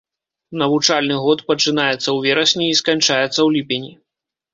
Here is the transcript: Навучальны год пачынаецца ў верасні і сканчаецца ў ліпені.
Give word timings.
Навучальны 0.61 1.17
год 1.25 1.43
пачынаецца 1.51 1.99
ў 2.13 2.17
верасні 2.31 2.65
і 2.71 2.77
сканчаецца 2.81 3.29
ў 3.29 3.47
ліпені. 3.59 3.91